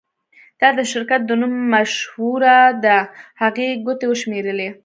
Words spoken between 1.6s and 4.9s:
مشوره ده هغې ګوتې وشمیرلې